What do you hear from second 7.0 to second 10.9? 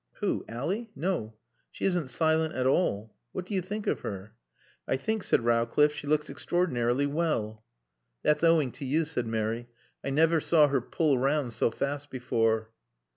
well." "That's owing to you," said Mary. "I never saw her